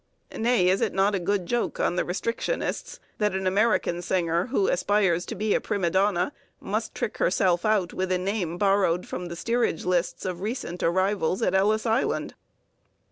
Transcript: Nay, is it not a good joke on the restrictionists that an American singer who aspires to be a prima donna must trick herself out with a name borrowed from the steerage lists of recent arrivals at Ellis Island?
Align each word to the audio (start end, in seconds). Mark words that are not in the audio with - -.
Nay, 0.35 0.67
is 0.67 0.81
it 0.81 0.93
not 0.95 1.13
a 1.13 1.19
good 1.19 1.45
joke 1.45 1.79
on 1.79 1.95
the 1.95 2.01
restrictionists 2.03 2.97
that 3.19 3.35
an 3.35 3.45
American 3.45 4.01
singer 4.01 4.47
who 4.47 4.67
aspires 4.67 5.27
to 5.27 5.35
be 5.35 5.53
a 5.53 5.61
prima 5.61 5.91
donna 5.91 6.33
must 6.59 6.95
trick 6.95 7.19
herself 7.19 7.65
out 7.65 7.93
with 7.93 8.11
a 8.11 8.17
name 8.17 8.57
borrowed 8.57 9.05
from 9.07 9.27
the 9.27 9.35
steerage 9.35 9.85
lists 9.85 10.25
of 10.25 10.41
recent 10.41 10.81
arrivals 10.81 11.43
at 11.43 11.53
Ellis 11.53 11.85
Island? 11.85 12.33